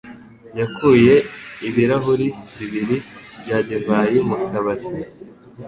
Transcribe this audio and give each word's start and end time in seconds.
yakuye 0.59 1.13
ibirahuri 1.67 2.27
bibiri 2.57 2.97
bya 3.41 3.57
divayi 3.67 4.19
mu 4.29 4.35
kabari. 4.49 4.85